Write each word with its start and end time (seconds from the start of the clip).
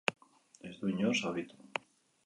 Ez 0.69 0.73
du 0.79 0.89
inor 0.95 1.15
zauritu. 1.21 1.63